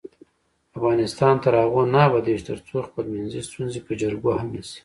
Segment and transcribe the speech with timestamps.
[0.77, 4.79] افغانستان تر هغو نه ابادیږي، ترڅو خپلمنځي ستونزې په جرګو حل نشي.